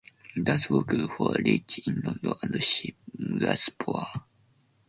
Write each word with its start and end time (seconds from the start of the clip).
Duncan 0.35 0.75
worked 0.77 1.11
for 1.15 1.35
Rich 1.45 1.81
in 1.85 2.01
London 2.03 2.33
and 2.41 2.63
Singapore. 2.63 4.07